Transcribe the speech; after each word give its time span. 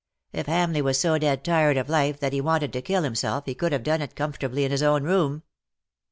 ^^If 0.33 0.45
Hamleigh 0.47 0.81
was 0.83 0.99
so 0.99 1.19
dead 1.19 1.43
tired 1.43 1.77
of 1.77 1.87
life 1.87 2.19
that 2.21 2.33
he 2.33 2.41
wanted 2.41 2.73
to 2.73 2.81
kill 2.81 3.03
himself 3.03 3.43
he 3.45 3.53
could 3.53 3.71
have 3.71 3.83
done 3.83 4.01
it 4.01 4.15
com 4.15 4.33
fortably 4.33 4.65
in 4.65 4.71
his 4.71 4.81
own 4.81 5.03
room." 5.03 5.43